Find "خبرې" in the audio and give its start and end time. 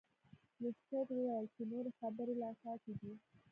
1.99-2.35